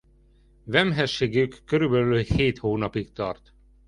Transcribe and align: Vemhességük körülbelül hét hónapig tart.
Vemhességük 0.65 1.59
körülbelül 1.65 2.21
hét 2.21 2.57
hónapig 2.57 3.11
tart. 3.11 3.53